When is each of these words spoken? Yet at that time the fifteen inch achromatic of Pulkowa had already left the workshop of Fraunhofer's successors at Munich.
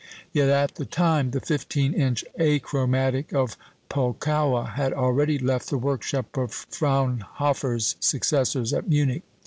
Yet 0.33 0.49
at 0.49 0.73
that 0.73 0.89
time 0.89 1.29
the 1.29 1.39
fifteen 1.39 1.93
inch 1.93 2.25
achromatic 2.39 3.33
of 3.35 3.55
Pulkowa 3.87 4.69
had 4.69 4.93
already 4.93 5.37
left 5.37 5.69
the 5.69 5.77
workshop 5.77 6.35
of 6.39 6.65
Fraunhofer's 6.71 7.97
successors 7.99 8.73
at 8.73 8.89
Munich. 8.89 9.21